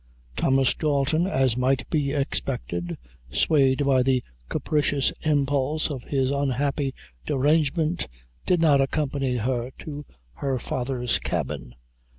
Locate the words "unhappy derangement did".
6.31-8.59